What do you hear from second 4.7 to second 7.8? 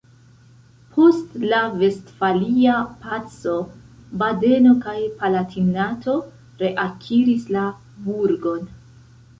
kaj Palatinato reakiris la